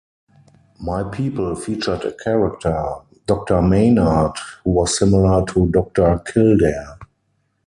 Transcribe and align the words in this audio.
"My 0.79 1.03
People" 1.03 1.53
featured 1.53 2.03
a 2.05 2.11
character, 2.11 2.95
"Doctor 3.27 3.61
Maynard", 3.61 4.31
who 4.63 4.71
was 4.71 4.97
similar 4.97 5.45
to 5.45 5.67
Doctor 5.67 6.17
Kildare. 6.25 6.97